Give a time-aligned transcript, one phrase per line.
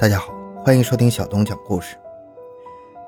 [0.00, 0.32] 大家好，
[0.64, 1.94] 欢迎收听小东讲故事。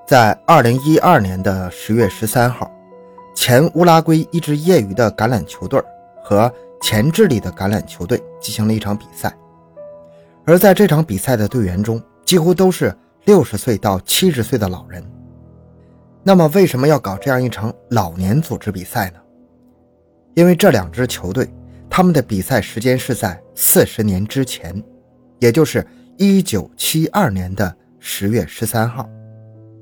[0.06, 2.70] 在二零一二年的十月十三号，
[3.34, 5.82] 前乌拉圭一支业余的橄榄球队
[6.22, 6.52] 和
[6.82, 9.34] 前智利的橄榄球队进行了一场比赛，
[10.44, 15.02] 而在这场比赛的队员中，几乎都是六十岁到七十岁的老人。
[16.22, 19.18] 那么，为什么要搞这样一场老年组织比赛呢？
[20.34, 21.48] 因为这两支球队，
[21.88, 24.84] 他们的比赛时间是在四十年之前，
[25.38, 25.86] 也就是
[26.18, 29.08] 一九七二年的十月十三号。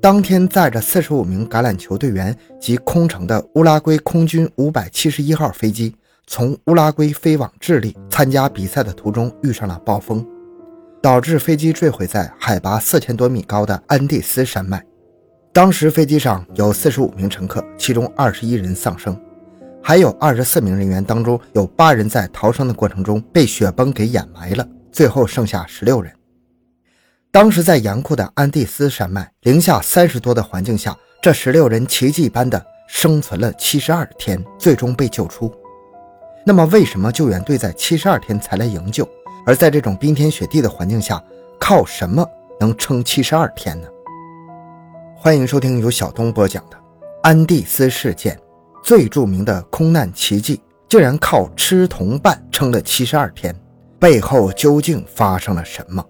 [0.01, 5.95] 当天，载着四十五名橄榄球队员及空乘的乌拉圭空军五百七十一号飞机，
[6.25, 10.25] 从乌拉圭飞往智利参加比赛的途中遇上了暴风，
[11.03, 14.83] 导致飞机坠毁在海拔四千多米高的安第斯山脉。
[15.53, 19.15] 当时飞机上有四十五名乘客，其中二十一人丧生，
[19.83, 26.11] 还有二十四名人员当中有八人在逃生的过程中被雪崩给掩埋了，最后剩下十六人。
[27.33, 35.49] 当时在严酷的安第斯山脉零下三十多的环境下，这十六人奇迹般的生存了七十二天，最终被救出。
[36.45, 39.07] 那么，为什么救援队在七十二天才来营救？
[39.45, 41.23] 而在这种冰天雪地的环境下，
[41.57, 42.27] 靠什么
[42.59, 43.87] 能撑七十二天呢？
[45.15, 46.75] 欢迎收听由小东播讲的
[47.23, 48.35] 《安第斯事件》，
[48.83, 53.55] 最著名的空难奇迹竟然靠吃同伴撑了七十二天，
[53.97, 56.05] 背后究竟发生了什么？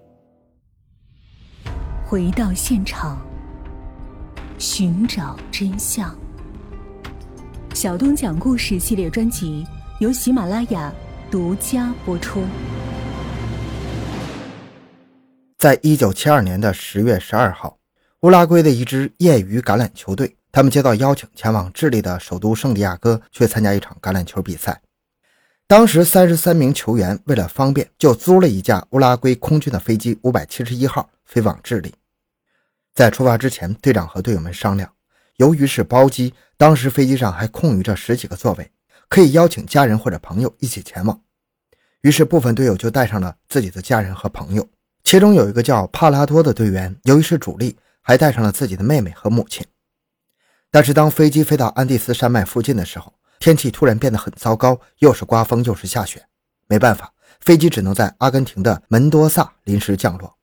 [2.12, 3.18] 回到现场，
[4.58, 6.14] 寻找真相。
[7.72, 9.66] 小东讲故事系列专辑
[9.98, 10.92] 由喜马拉雅
[11.30, 12.44] 独家播出。
[15.56, 17.78] 在一九七二年的十月十二号。
[18.20, 24.82] 乌拉圭的一支业余橄榄球队，他们接到邀请，前往智利的首都圣地亚哥去参加一场橄榄球比赛。
[25.66, 31.90] 当时，三十三名球员为了方便，就租了一架乌拉圭空军的飞机五百七十一号飞往智利。
[32.94, 34.92] 在出发之前，队长和队友们商量，
[35.36, 38.70] 由于是包机，当时飞机上还空余着十几个座位，
[39.08, 41.20] 可以邀请家人或者朋友一起前往。
[42.02, 44.68] 于是，部分队友就带上了自己的家人和朋友。
[45.04, 47.76] 其中有一个叫帕拉多的队员，由于是主力。
[48.04, 49.64] 还带上了自己的妹妹和母亲，
[50.72, 56.26] 但是当飞机飞到安第斯山脉附近的时候，天气突然变得很糟糕，又是刮风又是下雪，
[56.66, 60.36] 没办法，飞机只能在阿根廷的门多萨临时降落。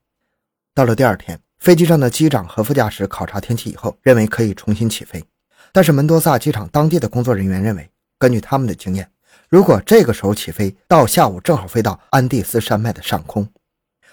[0.73, 5.23] 到了第二天，飞机上的机长和副驾驶考察天气以后，认为可以重新起飞，
[5.71, 9.11] 但是门多萨机场当地的工作人员认为，根据他们的经验，
[9.49, 13.47] 如果这个时候起飞，到下午正好飞到安第斯山脉的上空，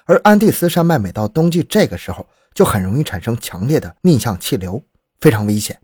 [0.05, 2.27] 而安第斯山脉每到冬季这个时候。
[2.57, 4.83] 就很容易产生强烈的逆向气流，
[5.21, 5.79] 非常危险。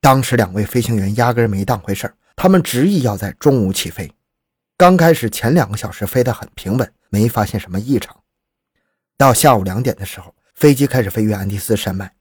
[0.00, 4.10] 当时两位飞行员压根没当回事他们执意要在中午起飞。
[4.76, 8.16] 刚开始前两个小时飞得很平稳，没发现什么异常。
[9.16, 12.14] 到下午两点的时候，飞机开始飞越安第斯山脉。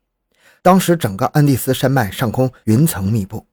[0.62, 3.46] 当时整个安第斯山脉上空云层密布，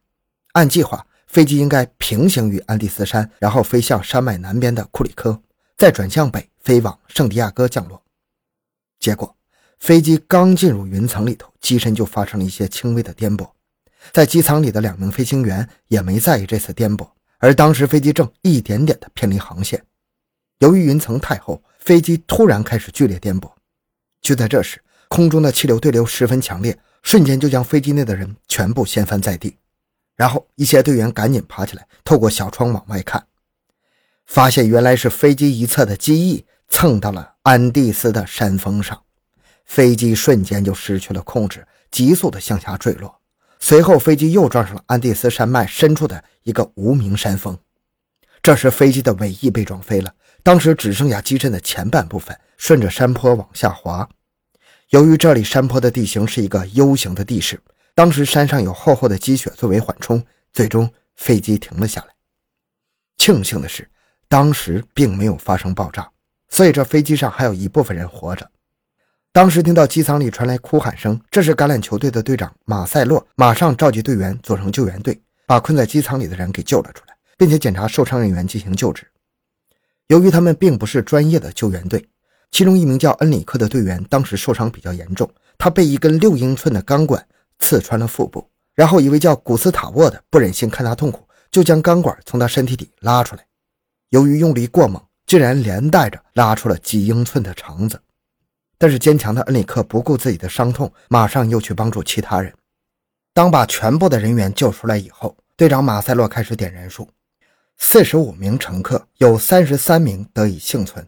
[0.52, 5.42] 按计划飞机应该平行于安第斯山，然后飞向山脉南边的库里科，
[5.76, 8.02] 再转向北飞往圣地亚哥降落。
[8.98, 9.36] 结果。
[9.80, 13.48] 飞机刚进入云层里头，机身就发生了一些轻微的颠簸。
[14.12, 17.08] 在机舱里的两名飞行员也没在意这次颠簸，
[17.38, 19.82] 而当时飞机正一点点的偏离航线。
[20.58, 23.50] 由于云层太厚，飞机突然开始剧烈颠簸。
[24.20, 29.56] 就在这时，空中的气流对流十分强烈，瞬间就将飞机内的人全部掀翻在地。
[30.14, 33.26] 然后一些队员赶紧爬起来，透过小窗往外看，
[34.26, 39.02] 发现原来是飞机一侧的机翼蹭到了安第斯的山峰上。
[39.64, 43.20] 飞机瞬间就失去了控制，急速的向下坠落。
[43.58, 47.56] 随后，飞机又撞上了安第斯山脉深处的一个无名山峰。
[48.42, 54.08] 这时，飞机的尾翼被撞飞了，当时只剩下机身的前半部分顺着山坡往下滑。
[54.90, 57.60] 由于这里山坡的地形是一个 U 型的地势，
[57.94, 62.08] 当时山上有厚厚的积雪作为缓冲，最终飞机停了下来。
[63.18, 63.88] 庆幸的是，
[64.28, 66.10] 当时并没有发生爆炸，
[66.48, 68.50] 所以这飞机上还有一部分人活着。
[69.32, 79.06] 当时听到机舱里传来哭喊声，这是橄榄球队的队长马塞洛，马上召集队员组成救援队，把困在机舱里的人给救了出来，并且检查受伤人员进行救治。
[80.10, 82.04] 由于他们并不是专业的救援队，
[82.50, 87.24] 其中一名叫恩里克的队员当时受伤比较严重，他被一根六英寸的钢管
[87.60, 93.46] 刺穿了腹部，然后一位叫古斯塔沃的不忍心看他痛苦，就将钢管从他身体里拉出来，
[94.08, 98.00] 由于用力过猛，竟然连带着拉出了几英寸的肠子。
[98.78, 102.52] 但是坚强的恩里克不顾自己的伤痛，马上又去帮助其他人。
[103.32, 107.08] 当把全部的人员救出来以后，队长马塞洛开始点人数：
[107.82, 111.04] 四十五名乘客，有三十三名得以幸存。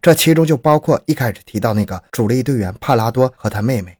[0.00, 3.96] 这其中就包括一开始提到那个主力队员帕拉多和他妹妹，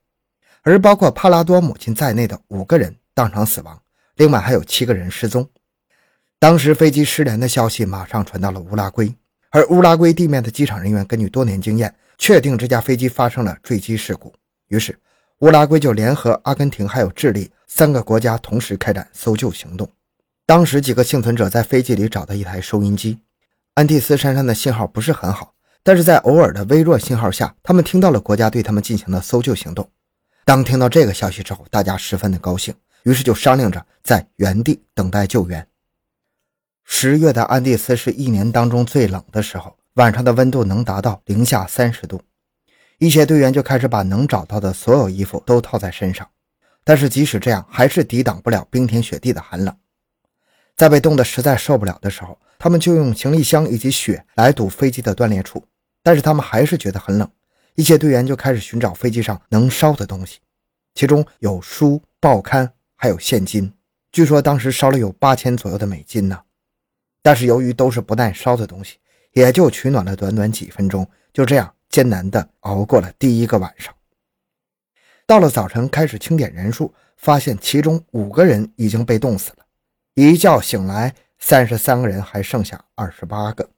[0.63, 3.81] 而包括帕拉多母亲在内的五个人当场死亡，
[4.17, 5.49] 另外还有七个人失踪。
[6.41, 9.15] 当时飞机失联的消息马上传到了乌拉圭，
[9.51, 14.35] 而乌拉圭地面的机场人员根据多年经验，确定这架飞机发生了坠机事故。
[14.67, 14.99] 于是，
[15.39, 19.89] 乌拉圭就联合阿根廷还有智利三个国家同时开展搜救行动。
[20.53, 23.19] 当时几个幸存者在飞机里找到一台收音机，
[23.73, 29.89] 安第斯山上的信号不是很好，但是在偶尔的微弱信号下，他们听到了国家对他们进行的搜救行动。
[30.45, 35.67] 当听到这个消息之后，大家十分的高兴，于是就商量着在原地等待救援。
[36.85, 42.21] 十月的安第斯是一年当中最冷的时候，晚上的温度能达到零下三十度。
[42.99, 46.29] 一些队员就开始把能找到的所有衣服都套在身上，
[46.85, 49.75] 但是即使这样，还是抵挡不了冰天雪地的寒冷。
[50.83, 55.65] 在被冻得实在受不了的时候，他们就用行李箱以及雪来堵飞机的断裂处，
[56.03, 57.31] 但是他们还是觉得很冷。
[57.77, 60.41] 一些队员就开始寻找飞机上能烧的东西，
[60.93, 63.73] 其中有书、报刊，还有现金。
[64.11, 66.37] 据说当时烧了有八千左右的美金呢。
[67.23, 68.97] 但是由于都是不耐烧的东西，
[69.35, 73.95] 也就取暖了短短几分钟，就这样艰难地熬过了第一个晚上。
[75.29, 79.59] 到了早晨，开始清点人数，发现其中五个人已经被冻死了。
[80.15, 83.71] 一觉醒来，三十三个人还剩下二十八个。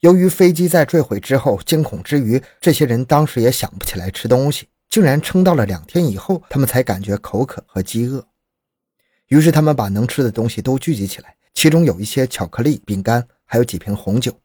[0.00, 8.26] 由于飞机在坠毁之后，惊恐之余，这些人当时也想不起来吃东西，竟然撑到了两天以后，他们才感觉口渴和饥饿。
[9.28, 11.34] 于是他们把能吃的东西都聚集起来。
[11.54, 14.38] 其中有一些巧克力、饼干，还有几瓶红酒。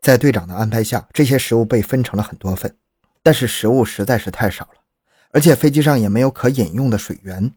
[0.00, 2.76] 在队长的安排下，这些食物被分成了很多份，
[3.24, 4.80] 但是食物实在是太少了，
[5.32, 7.52] 而且飞机上也没有可饮用的水源。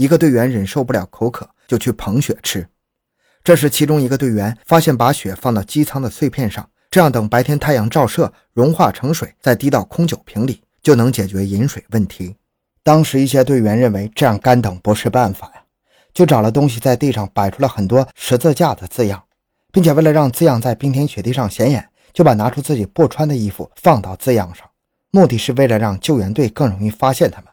[0.00, 2.66] 一个队员忍受不了口渴，就去捧雪吃。
[3.44, 12.34] 这时，其中一个队员发现，把雪放到机舱的碎片上，这样等白天太阳照射，融化成水，再滴到空酒瓶里，就能解决饮水问题。
[12.82, 15.64] 当时，一些队员认为这样干等不是办法呀。
[16.14, 19.22] 就找了东西，在地上摆出了很多十字架的字样，
[19.70, 24.66] 并且为了让字样在冰天雪地上显眼，就把拿出自己不穿的衣服放到字样上，
[25.10, 27.50] 目的是为了让救援队更容易发现他们。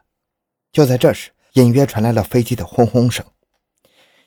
[0.71, 3.25] 就在这时，隐约传来了飞机的轰轰声。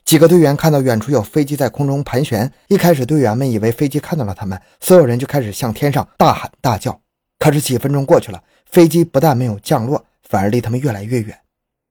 [0.04, 7.00] 几个队员看到远处有飞机在空中盘旋，一开始队员们以为飞机看到了他们，所有人就开始向天上大喊大叫。
[7.38, 11.38] 可是几分钟过去了，飞机不但没有降落，反而离他们越来越远，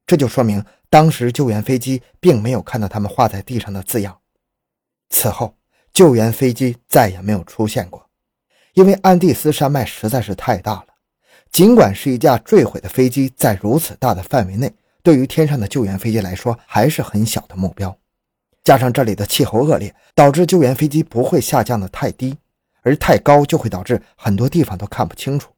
[0.05, 0.63] 这就说明。
[0.89, 4.17] 当时救援飞机并没有看到他们画在地上的字样。
[5.09, 5.55] 此后，
[5.93, 8.09] 救援飞机再也没有出现过，
[8.73, 10.85] 因为安第斯山脉实在是太大了。
[11.51, 17.97] 尽管是一架坠毁的飞机，在如此大的范围内，对于天上的救援飞机来说还是很小的目标。
[18.63, 22.37] 加上这里的气候恶劣，导致救援飞机不会下降的太低，
[22.81, 25.51] 而太高就会导致很多地方都看不清楚。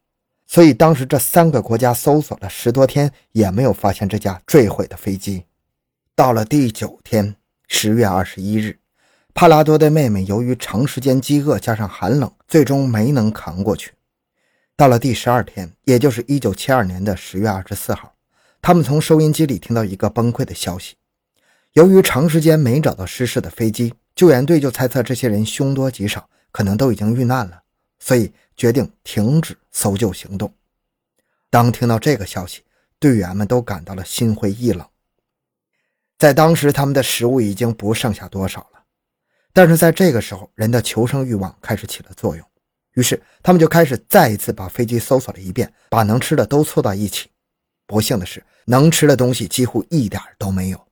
[0.47, 5.43] 所以当时这三个国家搜索了十多天，也没有发现这架坠毁的飞机。
[6.15, 7.35] 到了第九天，
[7.67, 8.77] 十月二十一日，
[9.33, 13.91] 帕拉多的妹妹由于长时间饥饿加上寒冷，最终没能扛过去。
[14.75, 18.10] 到了第十二天，也就是一九七二年的十月二十四号，
[18.61, 20.95] 他们从收音机里听到一个崩溃的消息：
[21.73, 27.63] 由于长时间没找到失事的飞机，救援队就猜测这些人凶多吉少，可能都已经遇难了，
[27.99, 28.31] 所以。
[28.57, 30.53] 决定停止搜救行动。
[31.49, 32.61] 当听到这个消息，
[32.99, 34.87] 队员们都感到了心灰意冷。
[36.19, 38.83] 在当时，他们的食物已经不剩下多少了。
[39.51, 42.45] 但是在这个时候，人的求生欲望开始起了作用，
[42.93, 47.31] 于是他们就开始再一次把飞机搜索了一遍，把能吃的都凑到一起。
[47.87, 50.87] 不幸的是，能吃的东西几乎一点都没有，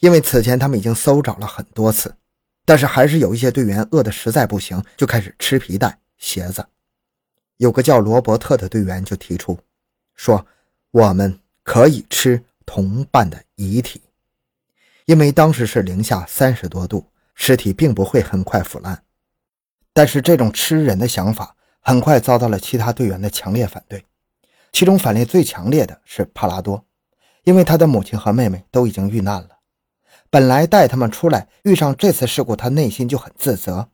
[0.00, 2.14] 因为此前他们已经搜找了很多次。
[2.66, 6.64] 但是还是有一些队员饿得实在不行，就开始吃皮带、鞋子。
[7.58, 9.58] 有个叫罗伯特的队员就提出
[10.14, 10.46] 说
[10.90, 14.00] ：“我们可以吃同伴的遗体，
[15.04, 19.02] 因为当时是零下三十多度，尸体并不会很快腐烂。”
[19.92, 24.04] 但是这种吃人的想法很快遭到了其他队员的强烈反对。
[24.72, 26.84] 其中反应最强烈的是帕拉多，
[27.44, 29.50] 因为他的母亲和妹妹都已经遇难了。
[30.30, 33.88] 本来带他们出来，遇上这次事故，他内心就很自责。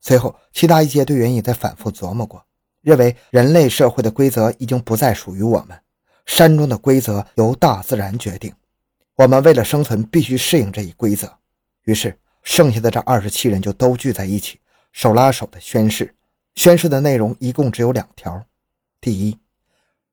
[0.00, 2.44] 随后，其他一些队员也在反复琢磨过。
[2.82, 5.78] 认为人类社会的规则已经不再属于我们，
[6.26, 8.54] 山中的规则由大自然决定，
[9.16, 11.30] 我们为了生存必须适应这一规则。
[11.84, 14.60] 于是，剩下的这二十七人就都聚在一起，
[14.92, 16.14] 手拉手的宣誓。
[16.54, 18.44] 宣誓的内容一共只有两条：
[19.00, 19.38] 第一，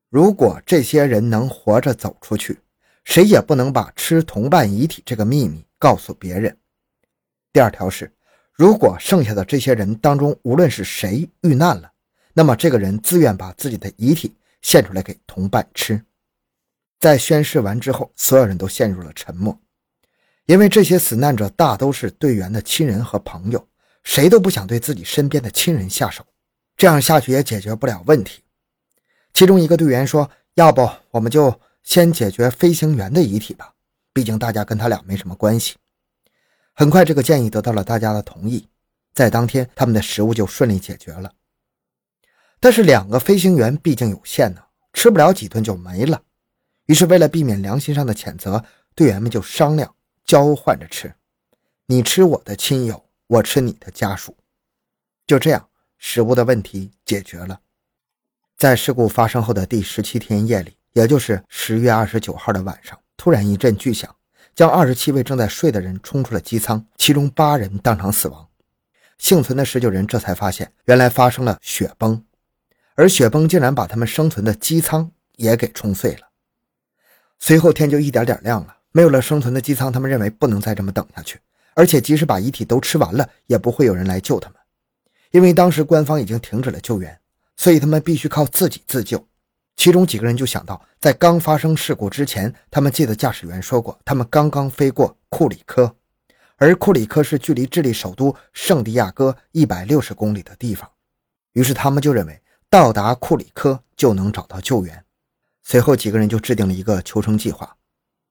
[0.08, 2.58] 如果这些人能活着走出去，
[3.06, 6.52] 谁也不能把吃同伴遗体这个秘密告诉别人；
[7.52, 8.12] 第二条是，
[8.52, 11.90] 如果剩下的这些人当中无论是谁遇难了，
[12.34, 16.04] 那么这个人自愿把自己的遗体献出来给同伴吃。
[16.98, 19.56] 在宣誓完之后，所有人都陷入了沉默，
[20.46, 23.68] 因为这些死难者大都是队员的亲人和朋友，
[24.02, 26.26] 谁都不想对自己身边的亲人下手，
[26.76, 28.42] 这样下去也解决不了问题。
[29.32, 33.72] 其中一个队员说：“要不我们就先解决飞行员的遗体吧，
[34.12, 35.76] 毕竟大家跟他俩没什么关系。”
[36.74, 38.68] 很快，这个建议得到了大家的同意，
[39.14, 41.32] 在当天，他们的食物就顺利解决了。
[42.58, 44.60] 但是两个飞行员毕竟有限呢，
[44.92, 46.20] 吃不了几顿就没了。
[46.86, 48.64] 于是，为了避免良心上的谴责，
[48.96, 51.14] 队员们就商量交换着吃，
[51.86, 54.36] 你吃我的亲友，我吃你的家属。
[55.24, 57.60] 就这样，食物的问题解决了。
[58.56, 64.10] 在事故发生后的第十七天夜里，也就是十月二十九号的晚上，突然一阵巨响。
[64.54, 68.48] 将二十七位正在睡的人冲出了机舱，其中八人当场死亡，
[69.18, 72.24] 幸存的十九人这才发现，原来发生了雪崩，
[72.94, 76.28] 而雪崩竟然把他们生存的机舱也给冲碎了。
[77.38, 81.38] 随后天就一点点亮了，没有了生存的机舱，他们认为不能再这么等下去，
[81.74, 84.58] 而且即使把遗体都吃完了，也不会有人来救他们，
[85.32, 87.20] 因为当时官方已经停止了救援，
[87.58, 89.22] 所以他们必须靠自己自救。
[89.76, 95.94] 其中几个人就想到，在刚发生事故之前，他们记得驾驶员说过，他们刚刚飞过库里科，
[96.56, 100.90] 而库里科是距离智利首都圣地亚哥一百六十公里的地方。
[101.52, 105.04] 于是他们就认为，到达库里科就能找到救援。
[105.62, 107.76] 随后几个人就制定了一个求生计划，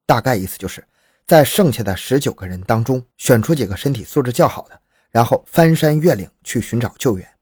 [0.06, 0.84] 大概意思就是
[1.28, 7.35] 在剩下的十九个人当中选出几个身体素质较好的，然后翻山越岭去寻找救援。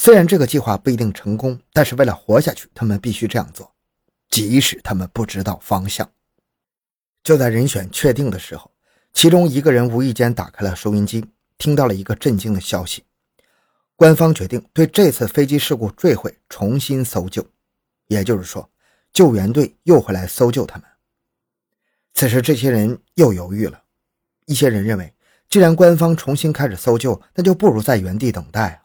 [0.00, 3.74] 虽然这个计划不一定成功，但是为了活下去，他们必须这样做，
[4.30, 6.08] 即使他们不知道方向。
[7.24, 8.70] 就在人选确定的时候，
[9.12, 11.26] 其中一个人无意间打开了收音机，
[11.58, 13.02] 听到了一个震惊的消息：
[13.96, 17.44] 官方决定对这次飞机事故坠毁重新搜救，
[18.06, 18.70] 也就是说，
[19.12, 20.86] 救援队又会来搜救他们。
[22.14, 23.82] 此时，这些人又犹豫了。
[24.46, 25.12] 一些人认为，
[25.50, 28.82] 既然官方重新开始搜救，那就不如在原地等待啊。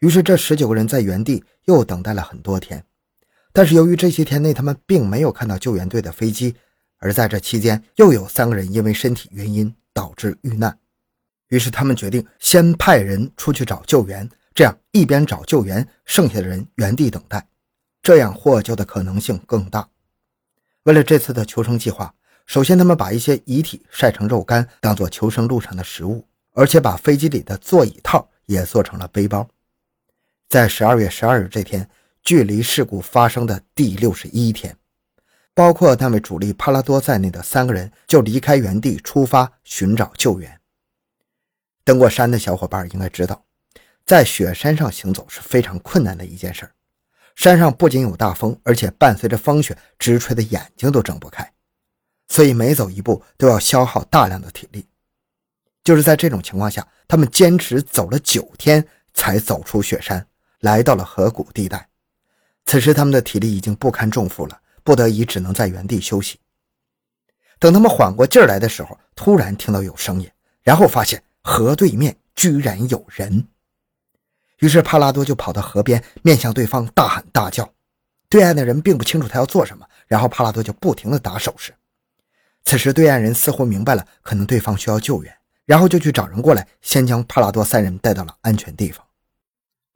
[0.00, 2.82] 于是，这十九个人在原地又等待了很多天，
[3.52, 6.54] 但是由于这些天内他们并没有看到救援队的飞机，
[6.98, 10.78] 而在这期间又有三个人因为身体原因导致遇难，
[11.48, 17.46] 于是他们决定先派人出去找救援，这样一边找救援，剩下的人原地等待，
[18.02, 19.86] 这样获救的可能性更大。
[20.84, 22.14] 为了这次的求生计划，
[22.46, 29.46] 首先他们把一些遗体晒成肉干，当做求生路上的食物，而且把飞机里的座椅套也做成了背包。
[30.50, 31.88] 在十二月十二日这天，
[32.24, 34.76] 距离事故发生的第六十一天，
[35.54, 40.60] 包括那位主力帕拉多在内的三个人就离开原地出发寻找救援。
[41.84, 43.44] 登过山的小伙伴应该知道，
[44.04, 46.68] 在雪山上行走是非常困难的一件事
[47.36, 51.48] 山上不仅有大风，而且伴随着风雪，直吹的眼睛都睁不开，
[52.26, 54.84] 所以每走一步都要消耗大量的体力。
[55.84, 60.26] 就是在这种情况下，他们坚持走了九天才走出雪山。
[60.60, 61.88] 来到了河谷地带，
[62.64, 66.38] 此时他们的体力已经不堪重负了，不得已只能在原地休息。
[67.58, 70.30] 等他们缓过劲儿来的时候，突然听到有声音，
[70.62, 73.48] 然后发现河对面居然有人。
[74.58, 77.70] 于是帕拉多就跑到河边，面向对方大喊大叫。
[78.28, 81.74] 对岸的人并不清楚他要做什么，然后帕拉多就不停地打手势。
[82.64, 89.04] 此时对岸人似乎明白了，可能对方需要救援，然后就去找人过来，先将帕拉多三人带到了安全地方。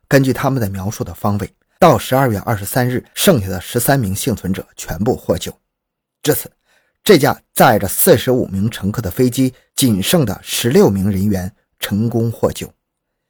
[0.08, 5.52] 根据他们的描述的方位，到十二月二十三日，剩下的十三名幸存者全部获救。
[6.22, 6.50] 至此，
[7.02, 12.72] 这架载着四十五名乘客的飞机仅剩的十六名人员成功获救。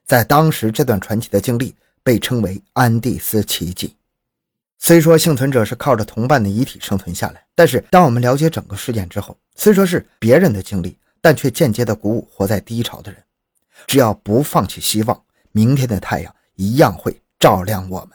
[0.05, 3.97] 在当时，这段传奇的经历被称为“安第斯奇迹”。
[4.79, 13.23] 虽说幸存者是靠着同伴的遗体生存下来，但是当我们了解整个事件之后，虽说是别人的经历，但却间接的鼓舞活在低潮的人：
[13.87, 16.35] 只要不放弃希望，明天的太阳。
[16.55, 18.11] 一样会照亮我们。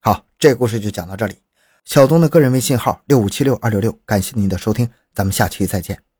[0.00, 1.36] 好，这个故事就讲到这里。
[1.84, 6.11] 小东的个人微信号六五七六二六六，感谢您的收听，咱们下期再见。